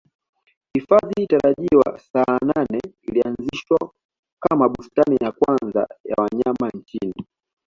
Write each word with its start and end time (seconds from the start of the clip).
Hifadhi 0.73 1.27
tarajiwa 1.27 1.99
Saanane 1.99 2.81
ilianzishwa 3.01 3.91
kama 4.43 4.69
bustani 4.69 5.17
ya 5.21 5.31
kwanza 5.31 5.87
ya 6.05 6.15
wanyama 6.17 6.69
nchini 6.73 7.25